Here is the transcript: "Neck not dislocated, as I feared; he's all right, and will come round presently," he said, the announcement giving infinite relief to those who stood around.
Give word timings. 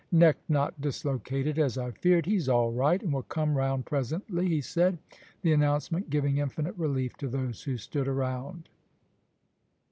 "Neck 0.11 0.37
not 0.49 0.81
dislocated, 0.81 1.59
as 1.59 1.77
I 1.77 1.91
feared; 1.91 2.25
he's 2.25 2.49
all 2.49 2.71
right, 2.71 2.99
and 3.03 3.13
will 3.13 3.21
come 3.21 3.53
round 3.55 3.85
presently," 3.85 4.47
he 4.49 4.59
said, 4.59 4.97
the 5.43 5.53
announcement 5.53 6.09
giving 6.09 6.37
infinite 6.37 6.73
relief 6.75 7.15
to 7.17 7.27
those 7.27 7.61
who 7.61 7.77
stood 7.77 8.07
around. 8.07 8.67